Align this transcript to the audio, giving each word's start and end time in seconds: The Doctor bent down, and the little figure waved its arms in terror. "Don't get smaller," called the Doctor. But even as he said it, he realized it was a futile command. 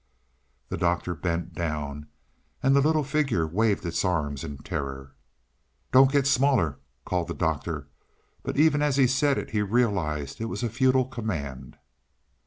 The 0.69 0.77
Doctor 0.79 1.13
bent 1.13 1.53
down, 1.53 2.07
and 2.63 2.75
the 2.75 2.81
little 2.81 3.03
figure 3.03 3.45
waved 3.45 3.85
its 3.85 4.03
arms 4.03 4.43
in 4.43 4.57
terror. 4.57 5.13
"Don't 5.91 6.11
get 6.11 6.25
smaller," 6.25 6.79
called 7.05 7.27
the 7.27 7.35
Doctor. 7.35 7.87
But 8.41 8.57
even 8.57 8.81
as 8.81 8.97
he 8.97 9.05
said 9.05 9.37
it, 9.37 9.51
he 9.51 9.61
realized 9.61 10.41
it 10.41 10.45
was 10.45 10.63
a 10.63 10.69
futile 10.71 11.05
command. 11.05 11.77